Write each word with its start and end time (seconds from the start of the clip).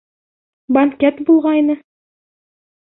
Банкет 0.77 1.21
булғайны. 1.29 1.79